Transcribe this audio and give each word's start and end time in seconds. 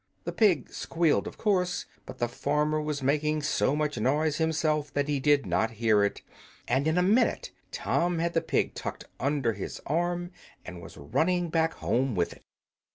The 0.23 0.31
pig 0.31 0.71
squealed, 0.73 1.27
of 1.27 1.37
course, 1.37 1.85
but 2.07 2.17
the 2.17 2.27
farmer 2.27 2.81
was 2.81 3.03
making 3.03 3.43
so 3.43 3.75
much 3.75 3.99
noise 3.99 4.37
himself 4.37 4.91
that 4.95 5.07
he 5.07 5.19
did 5.19 5.45
not 5.45 5.69
hear 5.77 6.03
it, 6.03 6.23
and 6.67 6.87
in 6.87 6.97
a 6.97 7.03
minute 7.03 7.51
Tom 7.71 8.17
had 8.17 8.33
the 8.33 8.41
pig 8.41 8.73
tucked 8.73 9.05
under 9.19 9.53
his 9.53 9.79
arm 9.85 10.31
and 10.65 10.81
was 10.81 10.97
running 10.97 11.49
back 11.49 11.75
home 11.75 12.15
with 12.15 12.33
it. 12.33 12.41